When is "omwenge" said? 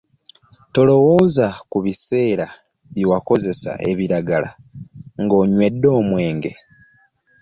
5.99-6.51